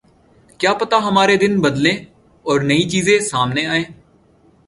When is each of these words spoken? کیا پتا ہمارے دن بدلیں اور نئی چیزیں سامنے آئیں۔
کیا 0.59 0.73
پتا 0.73 0.97
ہمارے 0.97 1.35
دن 1.37 1.59
بدلیں 1.61 1.97
اور 2.45 2.61
نئی 2.61 2.89
چیزیں 2.89 3.19
سامنے 3.19 3.65
آئیں۔ 3.65 3.83